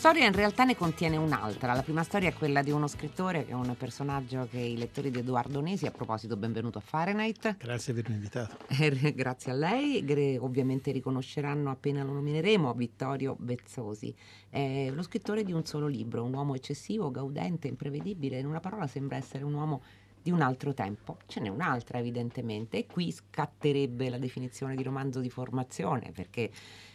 [0.00, 1.74] storia in realtà ne contiene un'altra.
[1.74, 5.10] La prima storia è quella di uno scrittore che è un personaggio che i lettori
[5.10, 7.58] di Edoardo Nesi, a proposito, benvenuto a Fahrenheit.
[7.58, 8.56] Grazie per avermi invitato.
[8.68, 10.38] Eh, grazie a lei.
[10.38, 14.14] Ovviamente riconosceranno appena lo nomineremo Vittorio Bezzosi.
[14.48, 18.38] È lo scrittore di un solo libro, un uomo eccessivo, gaudente, imprevedibile.
[18.38, 19.82] In una parola sembra essere un uomo
[20.22, 21.18] di un altro tempo.
[21.26, 26.50] Ce n'è un'altra evidentemente e qui scatterebbe la definizione di romanzo di formazione perché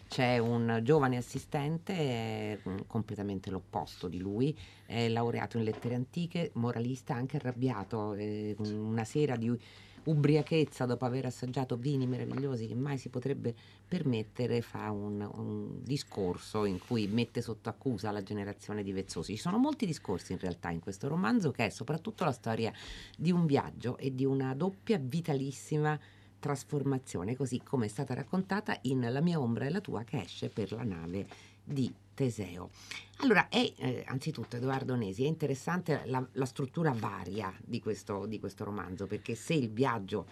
[0.07, 7.15] c'è un giovane assistente, mm, completamente l'opposto di lui, è laureato in lettere antiche, moralista,
[7.15, 9.57] anche arrabbiato, eh, una sera di
[10.05, 13.55] ubriachezza dopo aver assaggiato vini meravigliosi che mai si potrebbe
[13.87, 19.35] permettere, fa un, un, discorso in cui mette sotto accusa la generazione di Vezzosi.
[19.35, 22.71] Ci sono molti discorsi in realtà in questo romanzo che è soprattutto la storia
[23.17, 25.99] di un viaggio e di una doppia vitalissima
[26.45, 30.49] trasformazione, così come è stata raccontata in La mia ombra e la tua che esce
[30.49, 31.25] per la nave
[31.63, 32.69] di Teseo.
[33.21, 38.39] Allora, è eh, anzitutto Edoardo Nesi, è interessante la, la struttura varia di questo, di
[38.39, 40.27] questo, romanzo, perché se il viaggio,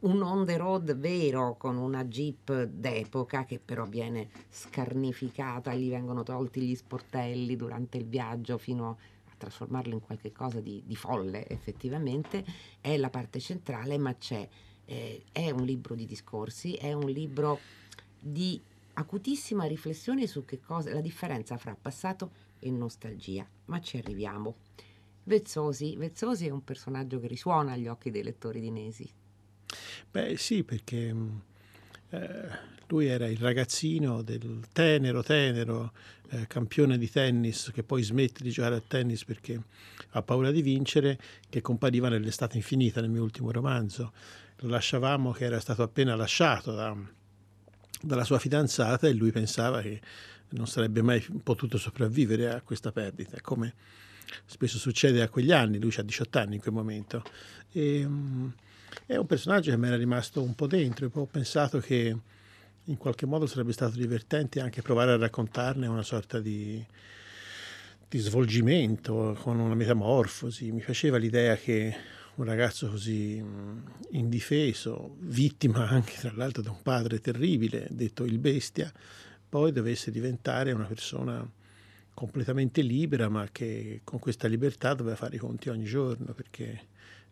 [0.00, 6.24] un on the road vero con una jeep d'epoca che però viene scarnificata, gli vengono
[6.24, 12.44] tolti gli sportelli durante il viaggio fino a trasformarlo in qualcosa di, di folle effettivamente,
[12.80, 14.48] è la parte centrale, ma c'è
[14.86, 17.60] eh, è un libro di discorsi, è un libro
[18.18, 18.60] di
[18.94, 24.56] acutissima riflessione su che cosa la differenza fra passato e nostalgia, ma ci arriviamo.
[25.24, 29.10] Vezzosi, Vezzosi è un personaggio che risuona agli occhi dei lettori di Nesi.
[30.10, 31.36] Beh sì, perché mm,
[32.10, 32.48] eh,
[32.88, 35.92] lui era il ragazzino del tenero, tenero
[36.30, 39.60] eh, campione di tennis che poi smette di giocare a tennis perché
[40.10, 44.12] ha paura di vincere, che compariva nell'estate infinita nel mio ultimo romanzo
[44.56, 46.96] lo lasciavamo che era stato appena lasciato da,
[48.00, 50.00] dalla sua fidanzata e lui pensava che
[50.50, 53.74] non sarebbe mai potuto sopravvivere a questa perdita, come
[54.46, 57.22] spesso succede a quegli anni, lui ha 18 anni in quel momento.
[57.72, 58.52] E, um,
[59.06, 62.16] è un personaggio che mi era rimasto un po' dentro ho pensato che
[62.84, 66.84] in qualche modo sarebbe stato divertente anche provare a raccontarne una sorta di,
[68.08, 70.70] di svolgimento, con una metamorfosi.
[70.70, 71.96] Mi faceva l'idea che
[72.36, 73.42] un ragazzo così
[74.10, 78.92] indifeso, vittima anche tra l'altro da un padre terribile, detto il bestia,
[79.48, 81.48] poi dovesse diventare una persona
[82.12, 86.86] completamente libera, ma che con questa libertà doveva fare i conti ogni giorno, perché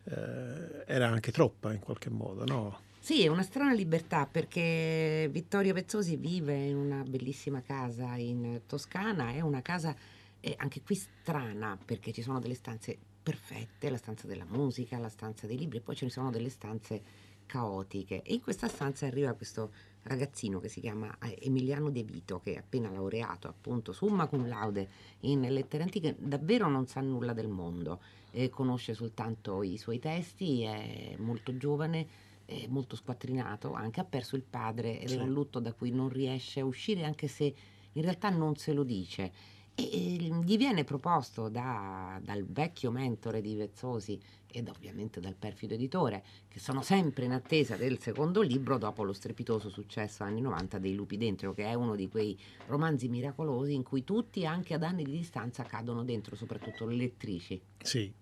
[0.05, 2.79] eh, era anche troppa in qualche modo, no?
[2.99, 9.31] Sì, è una strana libertà perché Vittorio Vezzosi vive in una bellissima casa in Toscana,
[9.31, 9.93] è una casa
[10.39, 15.09] eh, anche qui strana perché ci sono delle stanze perfette, la stanza della musica, la
[15.09, 17.01] stanza dei libri, poi ce ne sono delle stanze
[17.45, 18.21] caotiche.
[18.21, 19.71] E in questa stanza arriva questo
[20.03, 24.47] ragazzino che si chiama eh, Emiliano De Vito, che è appena laureato, appunto, summa cum
[24.47, 24.89] laude
[25.21, 28.01] in lettere antiche, davvero non sa nulla del mondo,
[28.31, 32.07] eh, conosce soltanto i suoi testi, è molto giovane,
[32.45, 36.09] è molto squattrinato, anche ha perso il padre ed è un lutto da cui non
[36.09, 37.53] riesce a uscire, anche se
[37.93, 39.31] in realtà non se lo dice
[39.75, 44.19] e gli viene proposto da, dal vecchio mentore di Vezzosi
[44.51, 49.11] ed ovviamente dal perfido editore, che sono sempre in attesa del secondo libro dopo lo
[49.11, 53.81] strepitoso successo anni 90 dei Lupi Dentro, che è uno di quei romanzi miracolosi in
[53.81, 57.59] cui tutti, anche ad anni di distanza, cadono dentro, soprattutto le lettrici.
[57.81, 58.13] Sì,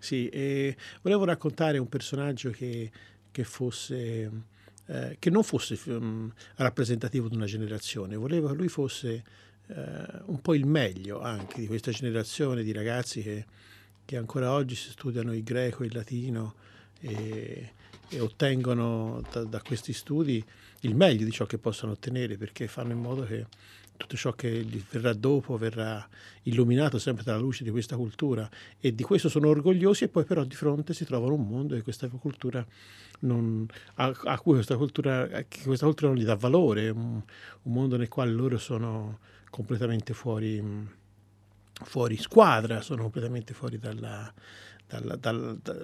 [0.00, 2.90] sì e volevo raccontare un personaggio che,
[3.30, 4.54] che fosse...
[4.88, 9.24] Eh, che non fosse um, rappresentativo di una generazione, volevo che lui fosse
[9.68, 13.44] eh, un po' il meglio anche di questa generazione di ragazzi che,
[14.04, 16.54] che ancora oggi si studiano il greco il latino
[17.00, 17.72] e,
[18.08, 20.44] e ottengono da, da, questi studi
[20.80, 23.46] il meglio di ciò che possono ottenere perché fanno in modo che
[23.96, 26.06] tutto ciò che verrà dopo verrà
[26.42, 28.48] illuminato sempre dalla luce di questa cultura.
[28.78, 31.74] E di questo sono orgogliosi e poi però di fronte si trovano un mondo
[33.20, 35.28] non, a, a, cui questa cultura,
[35.64, 37.22] questa cultura non gli dà valore, un,
[37.62, 39.18] un mondo nel quale loro sono
[39.50, 40.62] completamente fuori,
[41.72, 44.32] fuori squadra, sono completamente fuori dalla,
[44.86, 45.74] dalla, dalla, da,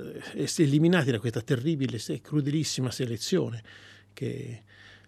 [0.58, 3.62] eliminati da questa terribile e crudelissima selezione
[4.12, 4.62] che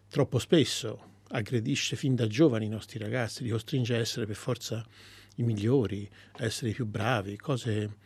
[0.09, 4.85] troppo spesso aggredisce fin da giovani i nostri ragazzi, li costringe a essere per forza
[5.37, 7.97] i migliori, a essere i più bravi, cose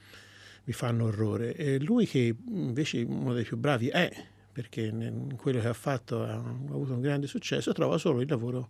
[0.64, 1.54] mi fanno orrore.
[1.54, 4.10] E lui che invece uno dei più bravi è,
[4.52, 8.68] perché in quello che ha fatto ha avuto un grande successo, trova solo il lavoro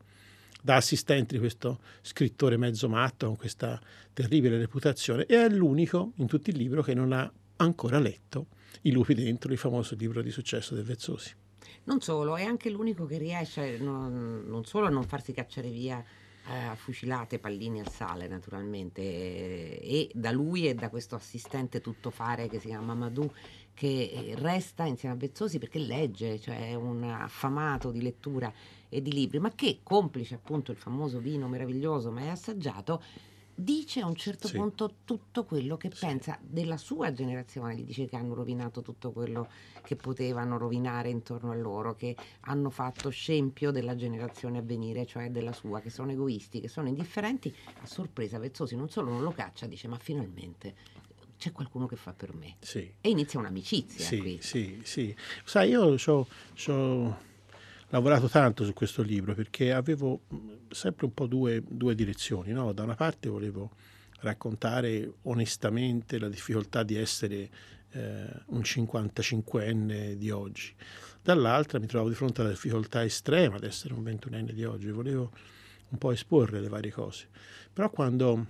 [0.60, 3.80] da assistente di questo scrittore mezzo matto con questa
[4.12, 8.48] terribile reputazione e è l'unico in tutto il libro che non ha ancora letto
[8.82, 11.34] I lupi dentro, il famoso libro di successo del Vezzosi.
[11.84, 16.04] Non solo, è anche l'unico che riesce non, non solo a non farsi cacciare via
[16.50, 22.58] a fucilate, pallini al sale naturalmente, e da lui e da questo assistente tuttofare che
[22.58, 23.30] si chiama Madou
[23.74, 28.52] che resta insieme a Vezzosi perché legge, cioè è un affamato di lettura
[28.88, 33.02] e di libri, ma che complice appunto il famoso vino meraviglioso mai assaggiato,
[33.60, 34.56] dice a un certo sì.
[34.56, 36.06] punto tutto quello che sì.
[36.06, 39.48] pensa della sua generazione, gli dice che hanno rovinato tutto quello
[39.82, 45.30] che potevano rovinare intorno a loro, che hanno fatto scempio della generazione a venire, cioè
[45.30, 47.52] della sua, che sono egoisti, che sono indifferenti.
[47.82, 50.74] A sorpresa Vezzosi non solo non lo caccia, dice ma finalmente
[51.36, 52.56] c'è qualcuno che fa per me.
[52.60, 52.92] Sì.
[53.00, 54.38] E inizia un'amicizia sì, qui.
[54.40, 55.14] Sì, sì.
[55.44, 56.26] Sai, io ho
[57.88, 60.20] lavorato tanto su questo libro perché avevo
[60.70, 62.52] sempre un po' due, due direzioni.
[62.52, 62.72] No?
[62.72, 63.72] Da una parte volevo
[64.20, 67.48] raccontare onestamente la difficoltà di essere
[67.92, 70.74] eh, un 55enne di oggi,
[71.22, 75.32] dall'altra mi trovavo di fronte alla difficoltà estrema di essere un 21enne di oggi, volevo
[75.90, 77.28] un po' esporre le varie cose.
[77.72, 78.46] Però quando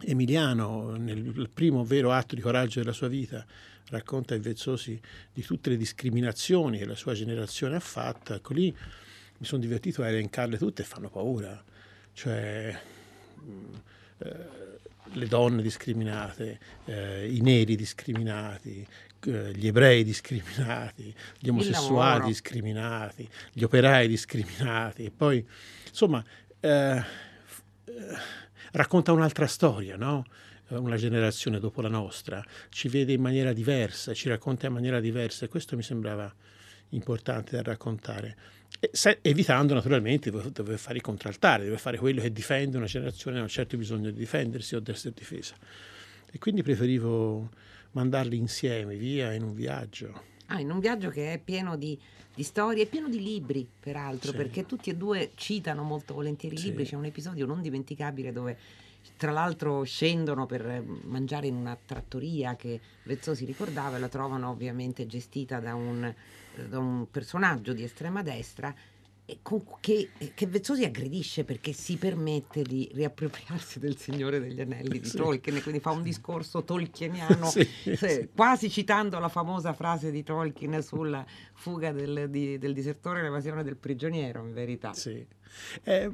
[0.00, 3.44] Emiliano, nel primo vero atto di coraggio della sua vita,
[3.90, 5.00] racconta ai Vezzosi
[5.32, 8.74] di tutte le discriminazioni che la sua generazione ha fatto, ecco lì
[9.38, 11.62] mi sono divertito a elencarle tutte e fanno paura.
[12.12, 12.76] Cioè,
[13.40, 13.74] mm,
[14.18, 14.46] eh,
[15.12, 18.86] le donne discriminate, eh, i neri discriminati,
[19.26, 25.04] eh, gli ebrei discriminati, gli omosessuali discriminati, gli operai discriminati.
[25.04, 25.46] E poi,
[25.86, 26.22] insomma,
[26.60, 27.02] eh,
[28.72, 30.24] racconta un'altra storia, no?
[30.68, 35.46] una generazione dopo la nostra, ci vede in maniera diversa, ci racconta in maniera diversa
[35.46, 36.32] e questo mi sembrava
[36.90, 38.36] importante da raccontare.
[38.80, 42.86] E se, evitando naturalmente di dover fare i contraltari, deve fare quello che difende una
[42.86, 45.54] generazione, non ha certo bisogno di difendersi o di essere difesa.
[46.30, 47.50] E quindi preferivo
[47.92, 50.36] mandarli insieme via in un viaggio.
[50.50, 51.98] Ah, in un viaggio che è pieno di,
[52.34, 54.36] di storie, è pieno di libri, peraltro, sì.
[54.36, 56.66] perché tutti e due citano molto volentieri i sì.
[56.66, 56.84] libri.
[56.84, 58.56] C'è un episodio non dimenticabile dove
[59.16, 65.06] tra l'altro scendono per mangiare in una trattoria che Vezzosi ricordava e la trovano ovviamente
[65.06, 66.12] gestita da un,
[66.68, 68.74] da un personaggio di estrema destra
[69.80, 75.18] che, che, Vezzosi aggredisce perché si permette di riappropriarsi del Signore degli Anelli di sì.
[75.18, 78.28] Tolkien e quindi fa un discorso tolkieniano sì, sì.
[78.34, 83.62] quasi citando la famosa frase di Tolkien sulla fuga del, di, del disertore e l'evasione
[83.62, 85.26] del prigioniero in verità sì.
[85.82, 86.10] Eh,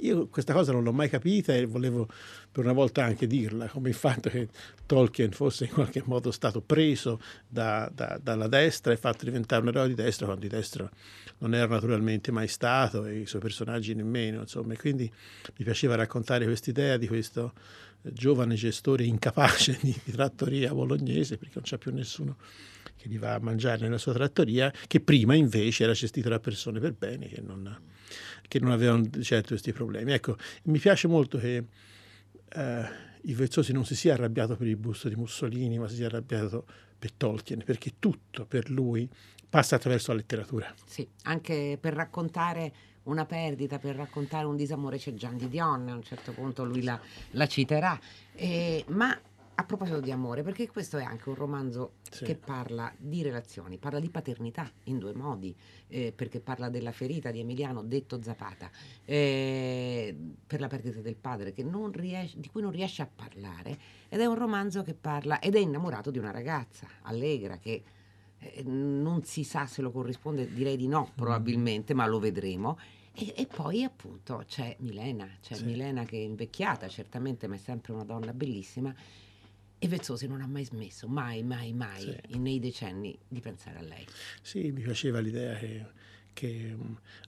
[0.00, 2.08] io questa cosa non l'ho mai capita e volevo
[2.50, 4.48] per una volta anche dirla, come il fatto che
[4.86, 9.68] Tolkien fosse in qualche modo stato preso da, da, dalla destra e fatto diventare un
[9.68, 10.90] eroe di destra quando di destra
[11.38, 15.04] non era naturalmente mai stato e i suoi personaggi nemmeno, insomma, e quindi
[15.56, 17.52] mi piaceva raccontare quest'idea di questo
[18.02, 22.36] eh, giovane gestore incapace di, di trattoria bolognese perché non c'è più nessuno
[22.96, 26.80] che gli va a mangiare nella sua trattoria, che prima invece era gestito da persone
[26.80, 27.80] per bene che non,
[28.46, 30.12] che non avevano certo questi problemi.
[30.12, 31.64] Ecco, mi piace molto che
[32.48, 32.88] eh,
[33.22, 36.66] il Vezzosi non si sia arrabbiato per il busto di Mussolini, ma si sia arrabbiato
[36.98, 39.08] per Tolkien, perché tutto per lui
[39.48, 40.74] passa attraverso la letteratura.
[40.86, 42.72] Sì, anche per raccontare
[43.04, 46.82] una perdita, per raccontare un disamore c'è Gian di Dion, a un certo punto lui
[46.82, 47.00] la,
[47.32, 47.98] la citerà.
[48.34, 49.18] Eh, ma
[49.60, 52.24] a proposito di amore, perché questo è anche un romanzo sì.
[52.24, 55.54] che parla di relazioni, parla di paternità in due modi,
[55.88, 58.70] eh, perché parla della ferita di Emiliano, detto Zapata,
[59.04, 60.16] eh,
[60.46, 61.52] per la perdita del padre,
[61.92, 63.76] riesce, di cui non riesce a parlare,
[64.08, 67.82] ed è un romanzo che parla, ed è innamorato di una ragazza, allegra, che
[68.38, 71.16] eh, non si sa se lo corrisponde, direi di no mm.
[71.16, 72.78] probabilmente, ma lo vedremo.
[73.12, 75.64] E, e, poi appunto c'è Milena, c'è sì.
[75.64, 78.94] Milena che è invecchiata certamente, ma è sempre una donna bellissima
[79.78, 82.38] e Vezzosi non ha mai smesso, mai, mai, mai, sì.
[82.38, 84.06] nei decenni, di pensare a lei.
[84.42, 85.86] Sì, mi piaceva l'idea che,
[86.32, 86.76] che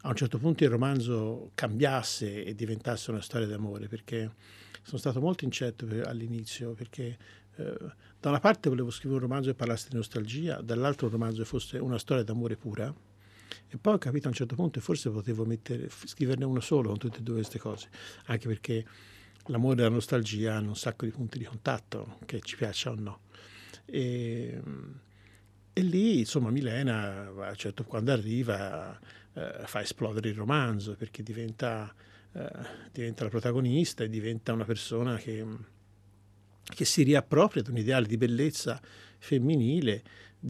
[0.03, 4.35] a un certo punto il romanzo cambiasse e diventasse una storia d'amore, perché
[4.83, 7.19] sono stato molto incerto all'inizio, perché
[7.57, 7.77] eh,
[8.19, 11.49] da una parte volevo scrivere un romanzo che parlasse di nostalgia, dall'altro un romanzo che
[11.49, 12.93] fosse una storia d'amore pura,
[13.69, 16.89] e poi ho capito a un certo punto che forse potevo mettere, scriverne uno solo
[16.89, 17.89] con tutte e due queste cose,
[18.27, 18.85] anche perché
[19.51, 22.95] l'amore e la nostalgia hanno un sacco di punti di contatto, che ci piaccia o
[22.95, 23.21] no.
[23.85, 24.61] E,
[25.73, 28.99] e lì, insomma, Milena, certo, quando arriva,
[29.35, 31.93] eh, fa esplodere il romanzo perché diventa,
[32.33, 32.51] eh,
[32.93, 35.45] diventa, la protagonista e diventa una persona che,
[36.63, 38.81] che si riappropria di un ideale di bellezza
[39.19, 40.03] femminile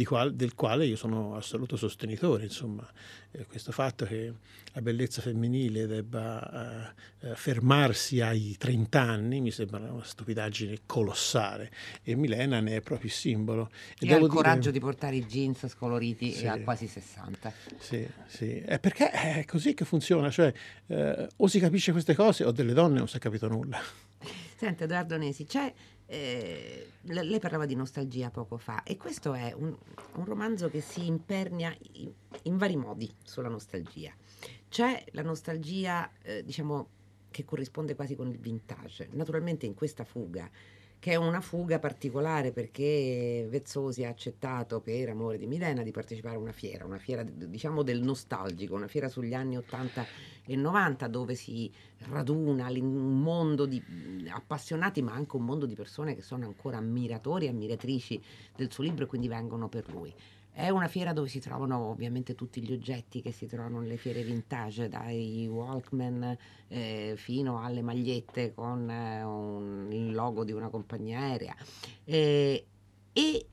[0.05, 2.45] qual, del quale io sono assoluto sostenitore.
[2.45, 2.89] Insomma,
[3.33, 4.33] eh, questo fatto che
[4.73, 11.71] la bellezza femminile debba eh, eh fermarsi ai 30 anni mi sembra una stupidaggine colossale
[12.03, 13.71] e Milena ne è proprio il simbolo.
[13.99, 14.33] E, e ha il dire...
[14.33, 17.53] coraggio di portare i jeans scoloriti sì, a quasi 60.
[17.79, 20.53] Sì, sì, è perché è così che funziona, cioè
[20.87, 23.81] eh, o si capisce queste cose o delle donne non si è capito nulla.
[24.57, 25.73] Senta Edoardo Nesi, c'è
[26.11, 29.73] eh, lei parlava di nostalgia poco fa e questo è un,
[30.15, 32.11] un romanzo che si impernia in,
[32.43, 34.13] in, vari modi sulla nostalgia.
[34.69, 36.89] C'è la nostalgia, eh, diciamo,
[37.31, 39.09] che corrisponde quasi con il vintage.
[39.13, 40.51] Naturalmente in questa fuga
[41.01, 46.37] che è una fuga particolare perché Vezzosi ha accettato per amore di Milena di partecipare
[46.37, 50.07] a una fiera, una fiera diciamo del nostalgico, una fiera sugli anni 80
[50.45, 51.73] e 90 dove si
[52.11, 53.83] raduna un mondo di
[54.29, 58.23] appassionati ma anche un mondo di persone che sono ancora ammiratori e ammiratrici
[58.55, 60.15] del suo libro e quindi vengono per lui.
[60.53, 64.23] È una fiera dove si trovano ovviamente tutti gli oggetti che si trovano nelle fiere
[64.23, 66.37] vintage, dai Walkman
[66.69, 71.57] eh, fino alle magliette con eh, un, il logo di una compagnia aerea.
[72.05, 72.67] Eh,
[73.13, 73.47] e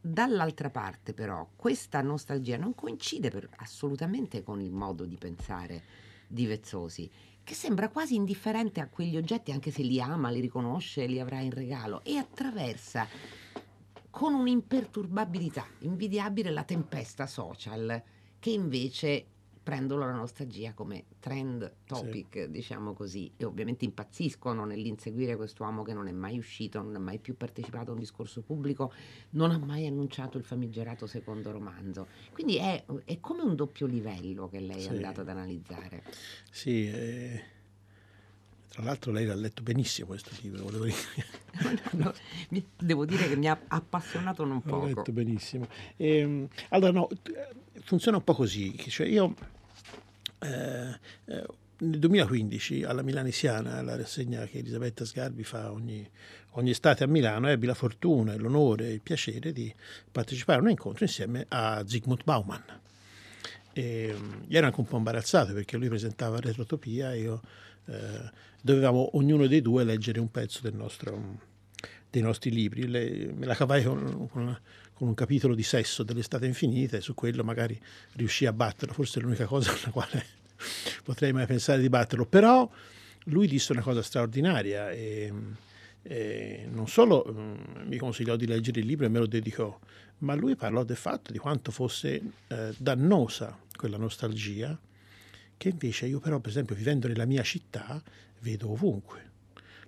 [0.00, 5.82] dall'altra parte però questa nostalgia non coincide per, assolutamente con il modo di pensare
[6.26, 7.10] di Vezzosi
[7.42, 11.40] che sembra quasi indifferente a quegli oggetti anche se li ama, li riconosce, li avrà
[11.40, 13.08] in regalo e attraversa
[14.10, 18.02] con un'imperturbabilità invidiabile la tempesta social,
[18.38, 19.26] che invece
[19.68, 22.50] prendono la nostalgia come trend topic, sì.
[22.50, 27.18] diciamo così, e ovviamente impazziscono nell'inseguire quest'uomo che non è mai uscito, non ha mai
[27.18, 28.90] più partecipato a un discorso pubblico,
[29.30, 32.06] non ha mai annunciato il famigerato secondo romanzo.
[32.32, 34.88] Quindi è, è come un doppio livello che lei sì.
[34.88, 36.02] è andato ad analizzare.
[36.50, 37.56] Sì, eh
[38.78, 41.80] tra l'altro lei l'ha letto benissimo questo libro, volevo dire.
[41.94, 42.14] no,
[42.48, 44.86] no, devo dire che mi ha appassionato non poco.
[44.86, 45.66] L'ho letto benissimo.
[45.96, 47.08] Ehm, allora no,
[47.82, 49.34] funziona un po' così, cioè io
[50.38, 51.46] eh, eh,
[51.78, 56.08] nel 2015 alla Milanesiana, la rassegna che Elisabetta Sgarbi fa ogni,
[56.50, 59.74] ogni estate a Milano, ebbi la fortuna, l'onore e il piacere di
[60.12, 62.62] partecipare a un incontro insieme a Zygmunt Bauman.
[63.78, 64.12] E,
[64.48, 67.40] ero anche un po' imbarazzato perché lui presentava Retrotopia e io
[67.86, 68.28] eh,
[68.60, 71.38] dovevamo ognuno dei due leggere un pezzo del nostro,
[72.10, 72.88] dei nostri libri.
[72.88, 74.60] Le, me la cavai con, con,
[74.94, 77.80] con, un capitolo di sesso dell'estate infinita e su quello magari
[78.14, 80.26] riuscì a batterlo, forse è l'unica cosa con la quale
[81.04, 82.26] potrei mai pensare di batterlo.
[82.26, 82.68] Però
[83.26, 85.32] lui disse una cosa straordinaria e,
[86.02, 89.78] e non solo um, mi consigliò di leggere il libro e me lo dedicò,
[90.18, 94.78] ma lui parlò del fatto di quanto fosse eh, dannosa quella nostalgia
[95.56, 98.02] che invece io però, per esempio, vivendo nella mia città,
[98.40, 99.26] vedo ovunque.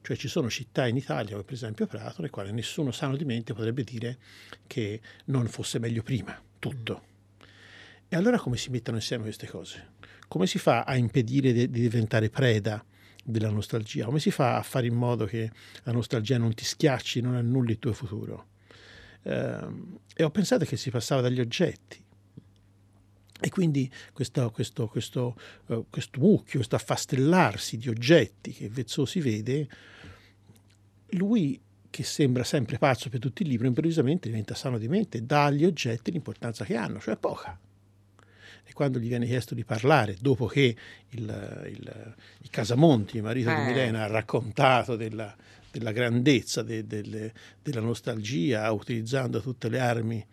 [0.02, 3.24] Cioè ci sono città in Italia, come per esempio Prato, nelle quali nessuno sano di
[3.24, 4.18] mente potrebbe dire
[4.66, 7.08] che non fosse meglio prima, tutto.
[8.08, 9.98] E allora come si mettono insieme queste cose?
[10.26, 12.82] Come si fa a impedire di, di diventare preda
[13.22, 14.06] della nostalgia?
[14.06, 15.50] Come si fa a fare in modo che
[15.82, 18.46] la nostalgia non ti schiacci, non annulli il tuo futuro?
[19.22, 19.66] Eh,
[20.14, 22.02] e ho pensato che si passava dagli oggetti,
[23.40, 29.68] e quindi questo, questo, questo, uh, questo mucchio, questo affastellarsi di oggetti che Vezzosi vede,
[31.10, 35.22] lui che sembra sempre pazzo per tutti i libri, improvvisamente diventa sano di mente e
[35.22, 37.58] dà agli oggetti l'importanza che hanno, cioè poca.
[38.62, 40.76] E quando gli viene chiesto di parlare, dopo che
[41.08, 43.56] il, il, il Casamonti, il marito eh.
[43.56, 45.34] di Milena, ha raccontato della,
[45.72, 50.24] della grandezza de, de, della nostalgia, utilizzando tutte le armi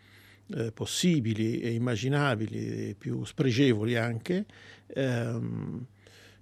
[0.56, 4.46] eh, possibili e immaginabili, più spregevoli anche,
[4.88, 5.86] ehm,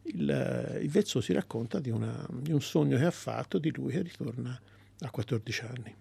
[0.03, 3.91] il, il Vezzo si racconta di, una, di, un sogno che ha fatto di lui
[3.91, 4.59] che ritorna
[4.99, 5.95] a 14 anni.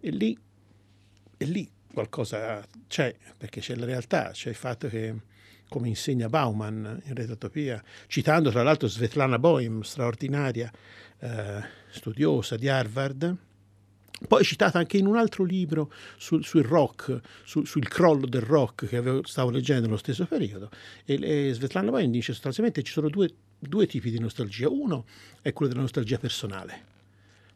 [0.00, 0.38] E lì,
[1.36, 5.14] e lì qualcosa c'è, perché c'è la realtà, c'è il fatto che,
[5.68, 10.70] come insegna Bauman in Retratopia, citando tra l'altro Svetlana Boim, straordinaria
[11.18, 13.36] eh, studiosa di Harvard,
[14.28, 18.86] poi citata anche in un altro libro sul, sul rock, su, sul crollo del rock
[18.86, 20.70] che avevo, stavo leggendo nello stesso periodo.
[21.04, 24.68] E, e Svetlana Boyn dice sostanzialmente ci sono due, due tipi di nostalgia.
[24.68, 25.04] Uno
[25.42, 26.84] è quello della nostalgia personale,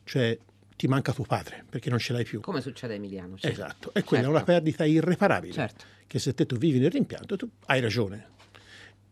[0.04, 0.36] cioè
[0.76, 2.40] ti manca tuo padre perché non ce l'hai più.
[2.40, 3.38] Come succede a Emiliano.
[3.38, 3.60] Certo.
[3.60, 4.38] Esatto, e quella certo.
[4.38, 5.52] è una perdita irreparabile.
[5.52, 5.84] Certo.
[6.06, 8.36] Che se te tu vivi nel rimpianto tu hai ragione.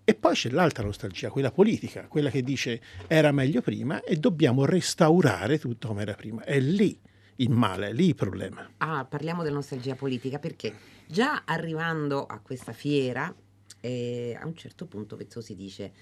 [0.09, 4.65] E poi c'è l'altra nostalgia, quella politica, quella che dice era meglio prima e dobbiamo
[4.65, 6.45] restaurare tutto come era prima.
[6.45, 6.97] È lì
[7.37, 8.69] il male, lì il problema.
[8.79, 10.75] Ah, parliamo della nostalgia politica perché
[11.07, 13.35] già arrivando a questa fiera,
[13.81, 15.93] eh, a un certo punto Vezzosi dice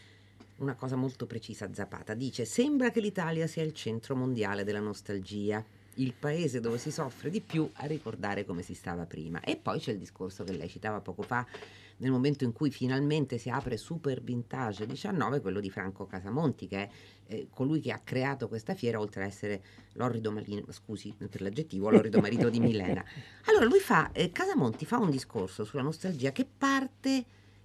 [0.57, 5.65] una cosa molto precisa, Zapata, dice sembra che l'Italia sia il centro mondiale della nostalgia.
[5.97, 9.41] Il paese dove si soffre di più a ricordare come si stava prima.
[9.41, 11.47] E poi c'è il discorso che lei citava poco fa,
[11.99, 16.77] nel momento in cui finalmente si apre Super Vintage 19, quello di Franco Casamonti, che
[16.77, 16.89] è
[17.27, 21.91] eh, colui che ha creato questa fiera, oltre ad essere l'orrido marito, scusi per l'aggettivo,
[21.91, 23.05] l'orrido marito di Milena.
[23.47, 27.25] Allora lui fa, eh, Casamonti fa un discorso sulla nostalgia che parte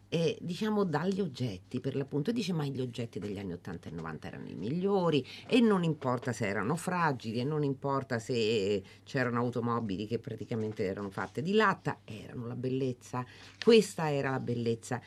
[0.10, 4.28] eh, diciamo dagli oggetti per l'appunto dice ma gli oggetti degli anni 80 e 90
[4.28, 10.08] erano i migliori e non importa se erano fragili e non importa se c'erano automobili
[10.08, 13.25] che praticamente erano fatte di latta erano la bellezza.
[13.63, 15.01] Questa era la bellezza.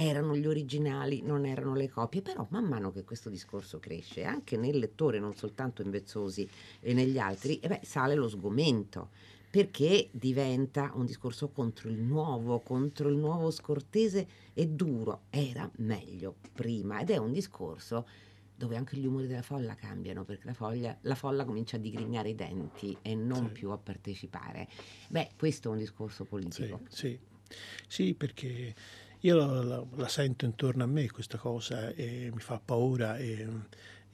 [0.00, 4.56] Erano gli originali, non erano le copie, però man mano che questo discorso cresce, anche
[4.56, 9.08] nel lettore, non soltanto in Vezzosi e negli altri, eh beh, sale lo sgomento
[9.50, 15.22] perché diventa un discorso contro il nuovo, contro il nuovo scortese e duro.
[15.30, 18.06] Era meglio prima ed è un discorso
[18.54, 22.30] dove anche gli umori della folla cambiano perché la, foglia, la folla comincia a digrignare
[22.30, 23.52] i denti e non sì.
[23.52, 24.68] più a partecipare.
[25.08, 26.80] Beh, questo è un discorso politico.
[26.88, 27.56] Sì, sì.
[27.86, 28.74] sì perché
[29.20, 33.46] io la, la, la, sento intorno a me questa cosa e mi fa paura e,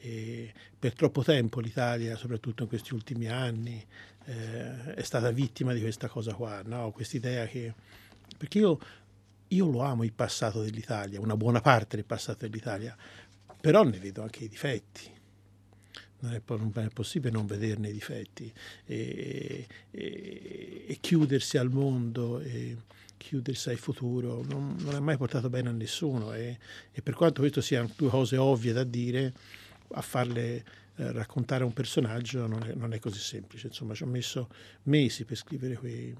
[0.04, 3.82] e per troppo tempo l'Italia, soprattutto in questi ultimi anni,
[4.26, 6.90] eh, è stata vittima di questa cosa qua, no?
[6.90, 7.72] quest'idea che...
[8.36, 8.78] Perché io,
[9.48, 12.94] io lo amo il passato dell'Italia, una buona parte del passato dell'Italia,
[13.58, 15.10] però ne vedo anche i difetti.
[16.18, 18.50] Non è, non è possibile non vederne i difetti
[18.86, 22.40] e, e, e chiudersi al mondo
[23.24, 26.58] chiudersi al futuro non, non ha mai portato bene a nessuno e,
[26.92, 29.32] e per quanto questo siano due cose ovvie da dire,
[29.94, 30.64] a farle
[30.96, 33.68] eh, raccontare un personaggio non è, non è, così semplice.
[33.68, 34.48] Insomma, ci ho messo
[34.84, 36.14] mesi per scrivere quei,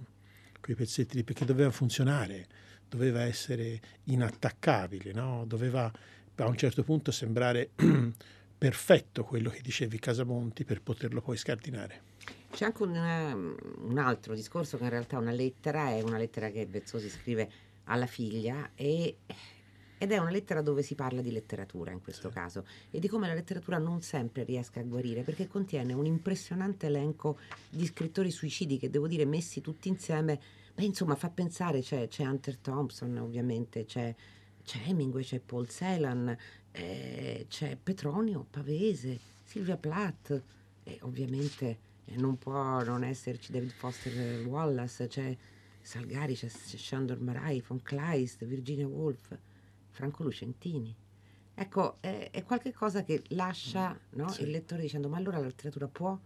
[0.61, 2.47] quei pezzetti lì perché doveva funzionare,
[2.89, 5.45] doveva essere inattaccabile, no?
[5.47, 5.93] doveva
[6.37, 7.71] a un certo punto sembrare
[8.59, 12.13] perfetto quello che dicevi Casamonti per poterlo poi scardinare.
[12.51, 16.67] C'è anche una, un altro discorso che in realtà una lettera è una lettera che
[16.67, 17.51] Bezzosi scrive
[17.85, 19.19] alla figlia e
[20.05, 22.35] ed è una lettera dove si parla di letteratura in questo sì.
[22.35, 26.87] caso e di come la letteratura non sempre riesca a guarire perché contiene un impressionante
[26.87, 27.39] elenco
[27.71, 30.39] di scrittori suicidi che devo dire messi tutti insieme.
[30.75, 34.15] Beh, insomma, fa pensare, c'è, c'è Hunter Thompson ovviamente, c'è,
[34.63, 36.37] c'è Hemingway, c'è Paul Celan,
[36.73, 40.43] eh, c'è Petronio, Pavese, Silvia Plath
[40.83, 45.35] e ovviamente eh, non può non esserci David Foster Wallace, c'è
[45.81, 49.39] Salgari, c'è, c'è Shandor Marai, von Kleist, Virginia Woolf.
[49.95, 50.95] Franco Lucentini.
[51.55, 54.43] Ecco, è, è qualcosa che lascia mm, no, sì.
[54.43, 56.19] il lettore dicendo ma allora la letteratura può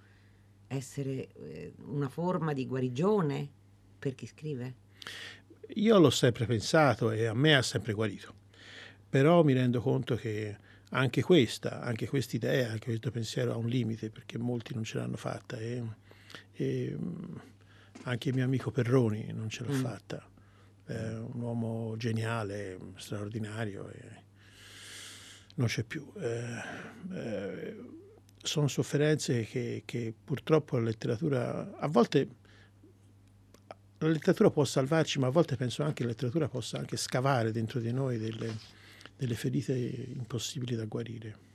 [0.67, 3.49] essere eh, una forma di guarigione
[3.99, 4.75] per chi scrive?
[5.75, 8.35] Io l'ho sempre pensato e a me ha sempre guarito,
[9.09, 10.57] però mi rendo conto che
[10.91, 14.97] anche questa, anche questa idea, anche questo pensiero ha un limite perché molti non ce
[14.97, 15.83] l'hanno fatta e,
[16.53, 16.97] e
[18.05, 19.81] anche il mio amico Perroni non ce l'ha mm.
[19.81, 20.27] fatta
[20.89, 24.27] eh, un uomo geniale, straordinario e
[25.55, 26.11] non c'è più.
[26.19, 26.63] Eh,
[27.13, 27.77] eh,
[28.43, 32.29] sono sofferenze che, che, purtroppo la letteratura, a volte
[33.99, 37.51] la letteratura può salvarci, ma a volte penso anche che la letteratura possa anche scavare
[37.51, 38.57] dentro di noi delle,
[39.17, 41.47] delle ferite impossibili da guarire.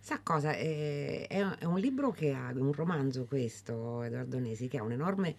[0.00, 0.52] Sa cosa?
[0.52, 5.34] È, è, un libro che ha, un romanzo questo, Edoardo Nesi, che ha un enorme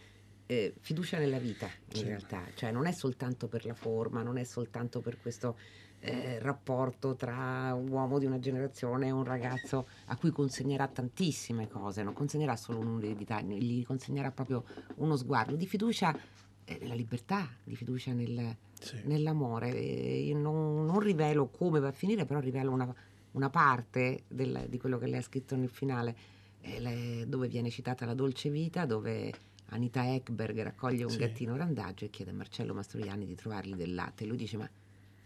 [0.47, 2.03] eh, fiducia nella vita in sì.
[2.03, 5.57] realtà, cioè non è soltanto per la forma, non è soltanto per questo
[5.99, 11.67] eh, rapporto tra un uomo di una generazione e un ragazzo a cui consegnerà tantissime
[11.67, 14.63] cose, non consegnerà solo un'eredità, gli consegnerà proprio
[14.95, 16.15] uno sguardo di fiducia
[16.63, 19.01] eh, nella libertà, di fiducia nel, sì.
[19.05, 19.69] nell'amore.
[19.69, 22.93] io non, non, rivelo come va a finire, però rivelo una,
[23.31, 26.15] una parte del, di quello che lei ha scritto nel finale,
[26.61, 29.31] eh, le, dove viene citata la dolce vita, dove
[29.69, 31.17] Anita Ekberg raccoglie un sì.
[31.17, 34.25] gattino randagio e chiede a Marcello Mastroianni di trovargli del latte.
[34.25, 34.69] Lui dice: Ma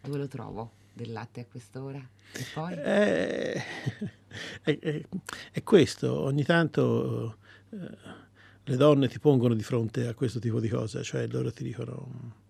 [0.02, 2.00] dove lo trovo del latte a quest'ora?
[2.32, 2.74] E poi?
[2.74, 3.64] Eh,
[4.64, 5.02] è, è,
[5.52, 7.38] è, questo, ogni tanto
[7.70, 7.98] eh,
[8.64, 12.48] le donne ti pongono di fronte a questo tipo di cose, cioè loro ti dicono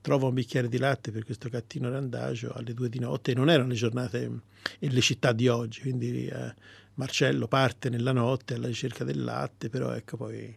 [0.00, 3.50] trova un bicchiere di latte per questo gattino randagio alle due di notte e non
[3.50, 4.40] erano le giornate
[4.78, 6.54] e le città di oggi, quindi eh,
[6.94, 10.56] Marcello parte nella notte alla ricerca del latte, però ecco poi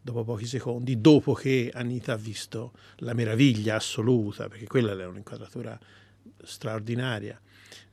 [0.00, 5.78] dopo pochi secondi, dopo che Anita ha visto la meraviglia assoluta, perché quella è un'inquadratura
[6.42, 7.40] straordinaria,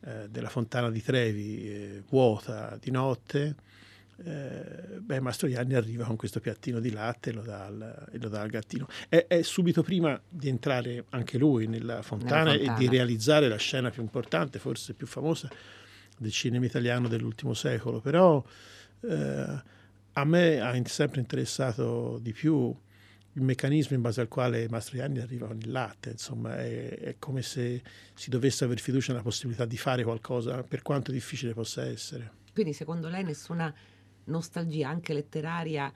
[0.01, 3.55] eh, della fontana di Trevi eh, vuota di notte,
[4.23, 8.41] eh, beh, Mastroianni arriva con questo piattino di latte e lo dà al, lo dà
[8.41, 8.87] al gattino.
[9.09, 13.49] È, è, subito prima di entrare anche lui nella fontana, nella fontana, e di realizzare
[13.49, 15.49] la scena più importante, forse più famosa
[16.17, 18.41] del cinema italiano dell'ultimo secolo, però
[19.01, 19.61] eh,
[20.17, 22.73] a me ha sempre interessato di più
[23.33, 27.41] il meccanismo in base al quale Mastroianni arriva con il latte, insomma è, è, come
[27.41, 27.81] se
[28.13, 32.31] si dovesse avere fiducia nella possibilità di fare qualcosa, per quanto difficile possa essere.
[32.53, 33.73] Quindi secondo lei nessuna
[34.25, 35.91] nostalgia, anche letteraria,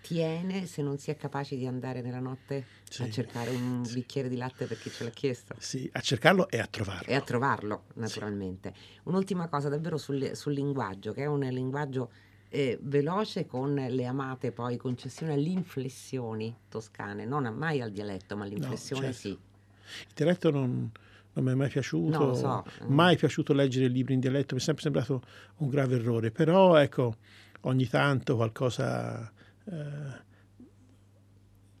[0.00, 3.94] tiene se non si è capaci di andare nella notte sì, a cercare un sì.
[3.94, 5.54] bicchiere di latte per chi ce l'ha chiesto?
[5.58, 7.06] Sì, a cercarlo e a trovarlo.
[7.06, 8.72] E a trovarlo, naturalmente.
[8.74, 9.00] Sì.
[9.04, 12.10] Un'ultima cosa davvero sul, sul linguaggio, che è un linguaggio
[12.54, 18.44] eh, veloce con le amate poi concessioni alle inflessioni toscane, non mai al dialetto, ma
[18.44, 19.28] all'inflessione no, certo.
[19.28, 19.30] sì.
[19.30, 20.90] Il dialetto non,
[21.32, 22.64] non mi è mai piaciuto, no, so.
[22.86, 25.22] mai piaciuto leggere libri in dialetto, mi è sempre sembrato
[25.56, 27.16] un grave errore, però ecco,
[27.62, 29.32] ogni tanto qualcosa
[29.64, 30.22] eh,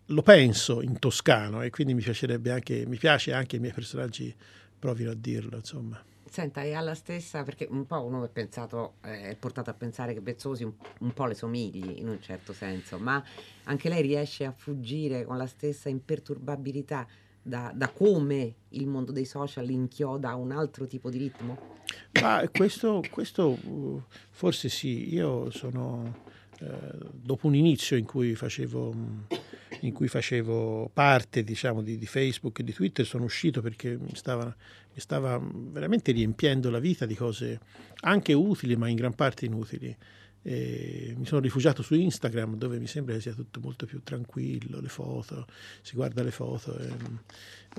[0.06, 4.34] lo penso in toscano e quindi mi piacerebbe anche, mi piace anche i miei personaggi
[4.76, 6.02] provino a dirlo, insomma.
[6.34, 10.14] Senta, è alla stessa, perché un po' uno è, pensato, eh, è portato a pensare
[10.14, 13.22] che Bezzosi un, un, po' le somigli in un certo senso, ma
[13.66, 17.06] anche lei riesce a fuggire con la stessa imperturbabilità
[17.40, 21.56] da, da come il mondo dei social inchioda un altro tipo di ritmo?
[22.20, 28.94] Ma questo, questo uh, forse sì, io sono dopo un inizio in cui facevo
[29.80, 34.14] in cui facevo parte diciamo, di, di, Facebook e di Twitter sono uscito perché mi
[34.14, 37.60] stava, mi stava veramente riempiendo la vita di cose
[38.00, 39.94] anche utili ma in gran parte inutili.
[40.46, 44.78] E mi sono rifugiato su Instagram dove mi sembra che sia tutto molto più tranquillo,
[44.78, 45.46] le foto,
[45.80, 46.76] si guarda le foto.
[46.78, 46.88] E,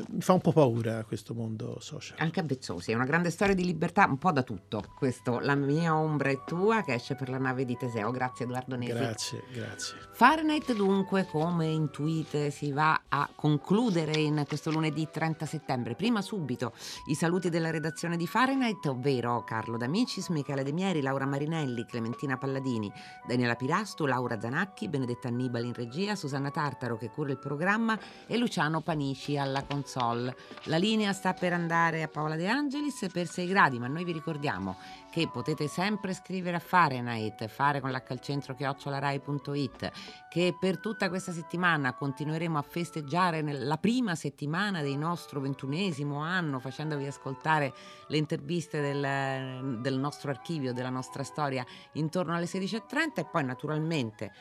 [0.10, 2.18] mi fa un po' paura questo mondo social.
[2.20, 4.84] Anche a Bezzosi, è una grande storia di libertà, un po' da tutto.
[4.96, 8.12] Questo, La mia ombra è tua, che esce per la nave di Teseo.
[8.12, 8.92] Grazie Edoardo Nesi.
[8.92, 9.98] Grazie, grazie.
[10.14, 15.96] Fahrenheit dunque, come intuite, si va a concludere in questo lunedì 30 settembre.
[15.96, 16.74] Prima subito
[17.08, 22.38] i saluti della redazione di Fahrenheit, ovvero Carlo D'Amicis, Michele De Mieri, Laura Marinelli, Clementina
[22.38, 22.92] Palladini,
[23.26, 28.38] Daniela Pirastu, Laura Zanacchi, Benedetta Annibali in regia, Susanna Tartaro che cura il programma e
[28.38, 30.36] Luciano Panici alla console console.
[30.64, 34.12] La linea sta per andare a Paola De Angelis per 6 gradi, ma noi vi
[34.12, 34.76] ricordiamo
[35.12, 39.92] che potete sempre scrivere a Fahrenheit, fare con l'H al centro chiocciolarai.it,
[40.28, 46.60] che per tutta questa settimana continueremo a festeggiare la prima settimana del nostro ventunesimo anno,
[46.60, 47.74] facendovi ascoltare
[48.08, 54.34] le interviste del, del nostro archivio, della nostra storia intorno alle 16.30 e poi naturalmente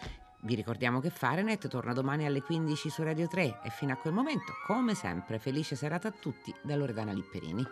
[0.44, 4.12] vi ricordiamo che Fahrenheit torna domani alle 15 su Radio 3 e fino a quel
[4.12, 7.64] momento, come sempre, felice serata a tutti da Loredana Lipperini.